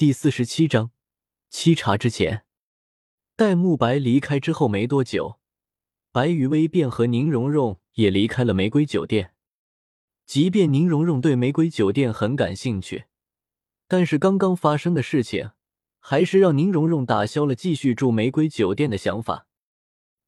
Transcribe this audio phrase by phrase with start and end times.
[0.00, 0.92] 第四十七章
[1.52, 2.46] 沏茶之前。
[3.36, 5.38] 待慕白离开之后没多久，
[6.10, 9.34] 白雨薇便和宁荣荣也离开了玫瑰酒店。
[10.24, 13.08] 即便宁荣荣对玫瑰酒店很感兴趣，
[13.86, 15.50] 但是刚刚发生的事情，
[15.98, 19.46] 还是让宁荣荣打消了继续住玫瑰酒店的想法。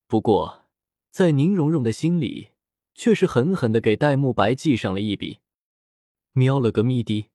[0.06, 0.66] 不过，
[1.10, 2.50] 在宁荣荣的心里，
[2.94, 5.38] 却是狠狠的给戴沐白记上了一笔。
[6.32, 7.30] 喵了个咪的，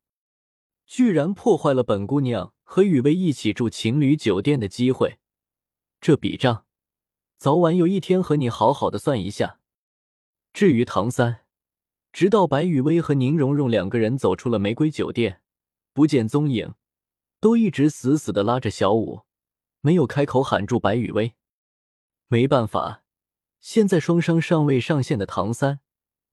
[0.87, 5.19] 居然破坏了本姑娘和雨薇一起住情侣酒店的机会，
[5.99, 6.65] 这笔账，
[7.37, 9.59] 早晚有一天和你好好的算一下。
[10.53, 11.41] 至于唐三，
[12.13, 15.41] 直到白雨薇和宁荣荣两个人走出了玫瑰酒店，
[15.91, 16.73] 不见踪影，
[17.41, 19.23] 都一直死死的拉着小舞，
[19.81, 21.33] 没有开口喊住白雨薇。
[22.29, 23.03] 没办法，
[23.59, 25.81] 现在双伤尚未上线的唐三。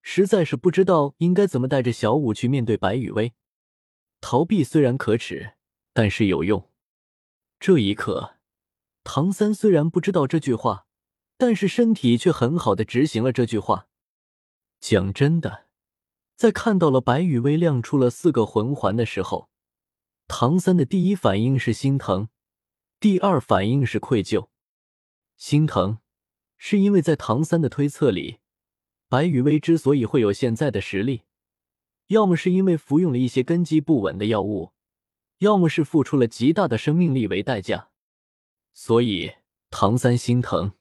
[0.01, 3.35] 实在是不知道应该怎么带着小舞去面对白雨薇。
[4.27, 5.53] 逃避虽然可耻，
[5.93, 6.71] 但是有用。
[7.61, 8.37] 这一刻，
[9.05, 10.87] 唐三虽然不知道这句话，
[11.37, 13.87] 但是身体却很好的执行了这句话。
[14.81, 15.67] 讲真的，
[16.37, 19.51] 在看到了白雨薇亮出了四个魂环的时候，
[20.27, 22.31] 唐三的第一反应是心疼，
[22.99, 24.49] 第二反应是愧疚。
[25.37, 25.99] 心疼，
[26.57, 28.39] 是因为在唐三的推测里。
[29.11, 31.25] 白雨薇之所以会有现在的实力，
[32.09, 34.73] 要么是因为服用了一些根基不稳的药物，
[35.39, 37.91] 要么是付出了极大的生命力为代价。
[38.73, 39.33] 所以
[39.71, 40.73] 唐三心疼、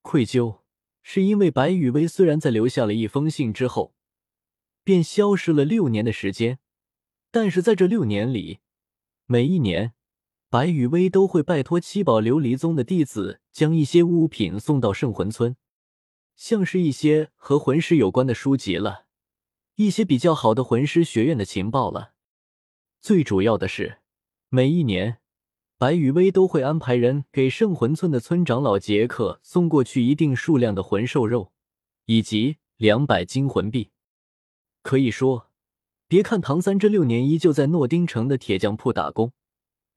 [0.00, 0.60] 愧疚，
[1.02, 3.94] 是因为白雨薇虽然在留下了一封信之后，
[4.84, 6.58] 便消失了六年的时间，
[7.30, 8.60] 但是在这六年里，
[9.26, 9.94] 每一年，
[10.48, 15.56] 白雨薇都会拜托七宝琉璃宗的弟子将一些物品送到圣魂村。
[16.34, 19.01] 像是一些和魂师有关的书籍了，
[19.84, 22.12] 一些比较好的魂师学院的情报了。
[23.00, 23.98] 最主要的是，
[24.48, 25.18] 每一年，
[25.78, 31.52] 白羽薇都会安排人给圣魂村的村长老杰克送过去一定数量的魂兽肉，
[32.06, 33.90] 以及两百金魂币。
[34.82, 35.50] 可以说，
[36.08, 39.32] 别看唐三这六年依旧在诺丁城的铁匠铺打工，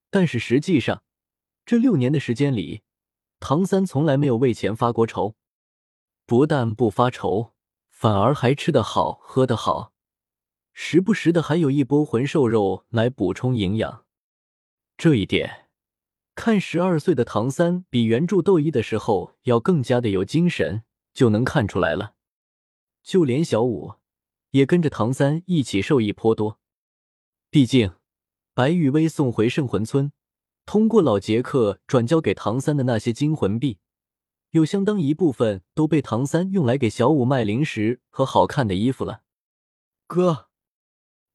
[0.09, 1.03] 但是实际上，
[1.65, 2.81] 这六年的时间里，
[3.39, 5.35] 唐三从来没有为钱发过愁。
[6.27, 7.54] 不但不发愁，
[7.95, 9.93] 反而还吃得好，喝得好，
[10.73, 14.03] 时不时的还有一波魂兽肉来补充营养。
[14.97, 15.69] 这一点，
[16.35, 20.83] 看十二岁的唐三比原著斗一的时候要更加的有精神，
[21.13, 22.15] 就能看出来了。
[23.01, 23.93] 就连小五
[24.51, 26.59] 也跟着唐三一起受益颇多。
[27.49, 27.93] 毕竟，
[28.53, 30.11] 白羽薇送回圣魂村，
[30.65, 33.79] 通过老杰克转交给唐三的那些金魂币。
[34.55, 39.21] 有相当一部分都被唐三用来给小五卖零食和好看的衣服了。
[40.07, 40.47] 哥，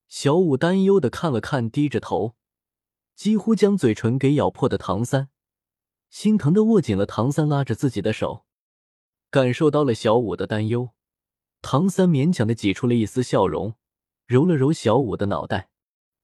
[0.09, 2.35] 小五担忧的看了看低着头，
[3.15, 5.29] 几乎将嘴唇给咬破的唐三，
[6.09, 8.47] 心疼的握紧了唐三拉着自己的手。
[9.29, 10.93] 感受到了小五的担忧，
[11.61, 13.75] 唐三勉强的挤出了一丝笑容，
[14.27, 15.69] 揉了揉小五的脑袋：“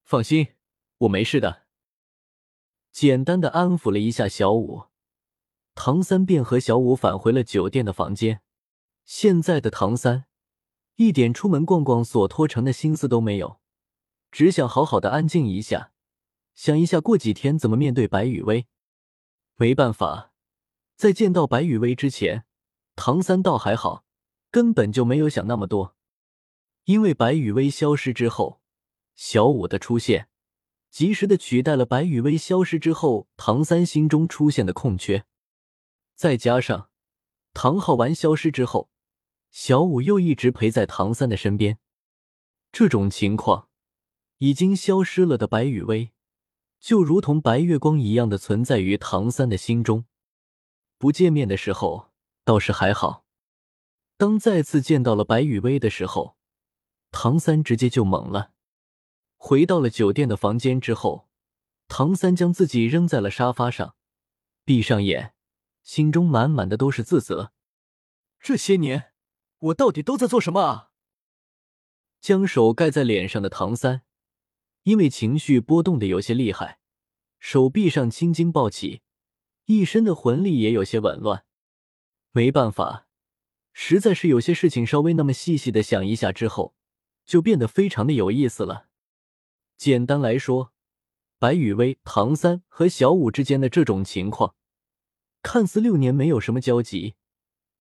[0.03, 0.55] 放心，
[1.01, 1.65] 我没事的。”
[2.91, 4.85] 简单的安抚了一下小五。
[5.77, 8.41] 唐三便和小五返回了酒店的房间。
[9.05, 10.25] 现在的唐三
[10.97, 13.61] 一点出门逛逛索托城的心思都没有，
[14.33, 15.93] 只想好好的安静一下，
[16.55, 18.67] 想一下过几天怎么面对白雨薇。
[19.57, 20.33] 没办法，
[20.97, 22.45] 在见到白雨薇之前，
[22.97, 24.05] 唐三倒还好，
[24.51, 25.95] 根本就没有想那么多。
[26.85, 28.61] 因为白雨薇消失之后，
[29.15, 30.29] 小五的出现，
[30.91, 35.27] 及时的取代了白雨薇消失之后唐三心中出现的空缺。
[36.17, 36.91] 再加上
[37.53, 38.91] 唐昊完消失之后，
[39.51, 41.79] 小五又一直陪在唐三的身边。
[42.73, 43.69] 这种情况，
[44.39, 46.13] 已经消失了的白羽薇，
[46.81, 50.07] 就如同白月光一样的存在于唐三的心中。
[50.99, 52.11] 不见面的时候
[52.45, 53.27] 倒是还好，
[54.17, 56.39] 当再次见到了白羽薇的时候，
[57.11, 58.53] 唐三直接就懵了。
[59.37, 61.29] 回到了酒店的房间之后，
[61.89, 63.97] 唐三将自己扔在了沙发上，
[64.65, 65.35] 闭上眼。
[65.87, 67.53] 心中满满的都是自责，
[68.41, 69.13] 这些年
[69.59, 70.91] 我到底都在做什么啊？
[72.21, 74.03] 将手盖在脸上的唐三，
[74.83, 76.81] 因为情绪波动的有些厉害，
[77.39, 79.03] 手臂上青筋暴起，
[79.67, 81.45] 一身的魂力也有些紊乱。
[82.33, 83.07] 没办法，
[83.73, 86.75] 实在是有些事情稍微那么细细的想一下之后，
[87.25, 88.89] 就变得非常的有意思了。
[89.77, 90.73] 简单来说，
[91.39, 94.57] 白雨薇、唐三和小舞之间的这种情况。
[95.47, 97.15] 看似六年没有什么交集，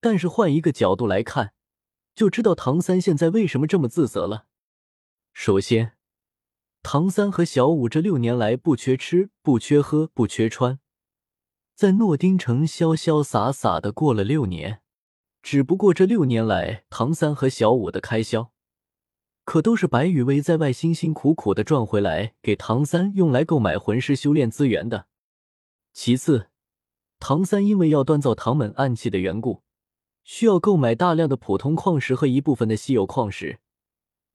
[0.00, 1.52] 但是换一个角度来看，
[2.14, 4.46] 就知道唐三现在为什么这么自责了。
[5.32, 5.94] 首先，
[6.84, 10.78] 唐三和小五这六年来不缺吃、不缺喝、不缺穿，
[11.74, 14.80] 在诺丁城潇潇洒洒的过了六年。
[15.42, 18.52] 只不过这六年来，唐三和小五的开销，
[19.44, 25.08] 可都是白羽薇在外辛辛苦苦的赚回来，给唐三用来购买魂师修炼资源的。
[25.92, 26.50] 其次，
[27.18, 29.62] 唐三因为要锻造唐门暗器的缘故，
[30.24, 33.58] 需要购买大量的普通矿石和一部分的稀有矿石。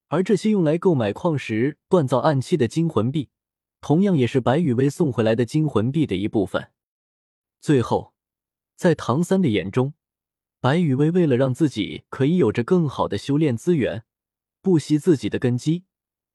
[0.10, 3.30] 而这些用来购买矿石、锻造暗器的金魂币，
[3.80, 6.72] 同样也是白羽薇送回来的金魂币的一部分。
[7.62, 8.14] 最后，
[8.76, 9.94] 在唐三的眼中，
[10.60, 14.04] 白羽薇为了让自己可以有着更好的修炼资源，
[14.62, 15.86] 不惜自己的根基，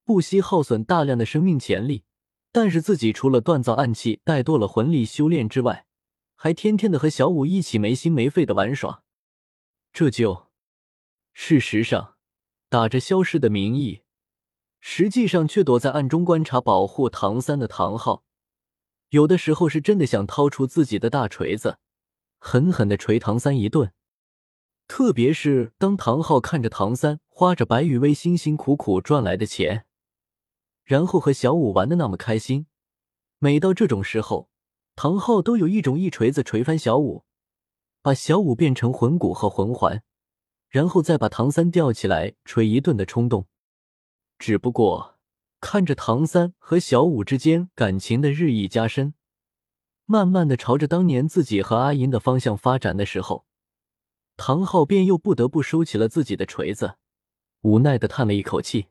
[0.05, 2.05] 不惜耗损大量的生命潜力，
[2.53, 5.86] 但是自己除了锻造暗器带多了魂力修炼之外，
[6.37, 9.03] 还天天的和小五一起没心没肺的玩耍。
[9.93, 10.47] 这就，
[11.35, 12.13] 事实上。
[12.69, 14.03] 打着消失的名义，
[14.81, 18.25] 实际上却躲在暗中观察、保护唐三的唐昊，
[19.11, 21.79] 有的时候是真的想掏出自己的大锤子，
[22.39, 23.93] 狠狠的锤唐三一顿。
[24.89, 29.87] 特别是当唐昊看着唐三花着白羽薇辛辛苦苦赚来的钱，
[30.83, 32.67] 然后和小五玩的那么开心，
[33.39, 34.51] 每到这种时候，
[34.97, 37.25] 唐昊都有一种一锤子锤翻小五，
[38.03, 40.03] 把小五变成魂骨和魂环。
[40.69, 43.47] 然后再把唐三吊起来捶一顿的冲动，
[44.39, 45.17] 只不过
[45.61, 49.15] 看着唐三和小五之间感情的日益加深，
[50.07, 53.47] 慢慢的朝着当年自己和阿银的方向发展的时候，
[54.37, 56.97] 唐昊便又不得不收起了自己的锤子，
[57.63, 58.89] 无奈的叹了一口气。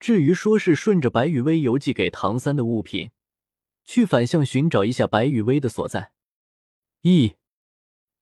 [0.00, 3.10] 至于说是顺着白羽薇邮寄给唐三的物品，
[3.84, 6.12] 去反向寻找一下白羽薇的所在，
[7.02, 7.36] 一，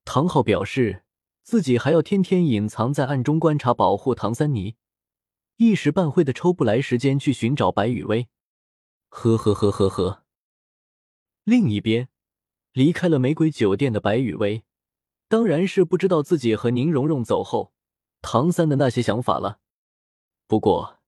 [0.04, 1.04] 唐昊表示。
[1.42, 4.76] 自己还要天天隐藏在暗中观察、保护唐三妮，
[5.56, 8.28] 一时半会的抽不来时间去寻找白雨薇。
[9.08, 10.26] 呵呵呵呵呵。
[11.44, 12.10] 另一边，
[12.74, 14.62] 离开了玫瑰酒店的白雨薇，
[15.26, 17.72] 当然是不知道自己和宁荣荣走后，
[18.20, 19.60] 唐三的那些想法了。
[20.46, 20.98] 不过，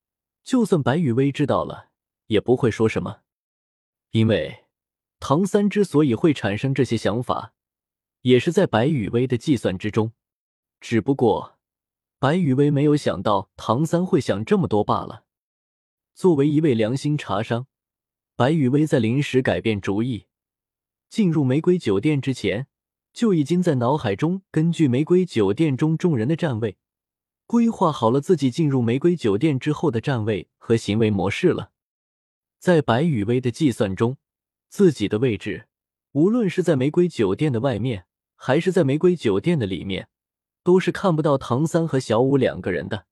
[0.43, 1.91] 就算白雨薇知道了，
[2.29, 3.21] 也不会说什么，
[4.13, 4.65] 因为
[5.21, 7.55] 唐三之所以会产生这些想法，
[8.23, 10.13] 也是在白雨薇的计算之中。
[10.81, 11.59] 只不过，
[12.19, 15.25] 白雨薇没有想到唐三会想这么多罢了。
[16.15, 17.67] 作为一位良心茶商，
[18.35, 20.27] 白雨薇在临时改变主意，
[21.09, 22.67] 进入玫瑰酒店之前，
[23.13, 26.79] 就已经在脑海中根据玫瑰酒店中众人的站位，
[27.47, 31.73] 规划好了自己进入玫瑰酒店之后的站位和行为模式了。
[32.61, 34.19] 在白雨薇的计算中，
[34.69, 35.67] 自己的位置，
[36.13, 40.09] 无论是在玫瑰酒店的外面，还是在玫瑰酒店的里面。
[40.63, 43.07] 都是看不到唐三和小五两个人的，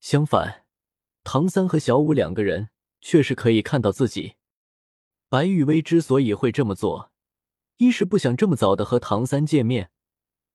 [0.00, 0.66] 相反，
[1.24, 2.68] 唐三和小五两个人
[3.00, 4.34] 却是可以看到自己。
[5.30, 7.10] 白玉薇之所以会这么做，
[7.78, 9.90] 一是不想这么早的和唐三见面，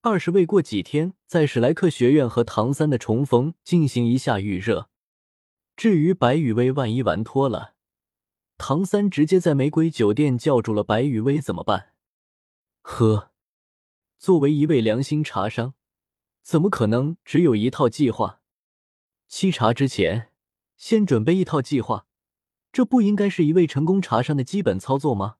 [0.02, 4.88] 二是为过几天在史莱克学院和唐三的重逢进行一下预热。
[5.76, 7.73] 至于白雨薇万一玩脱了，
[8.66, 11.92] 唐三直接在玫瑰酒店叫住了白雨薇怎么办？
[12.80, 13.30] 呵，
[14.16, 15.74] 作为一位良心茶商。
[16.42, 18.40] 怎么可能只有一套计划？
[19.28, 20.30] 沏茶之前
[20.78, 22.06] 先准备一套计划，
[22.72, 25.36] 这不应该是一位成功茶商的基本操作吗？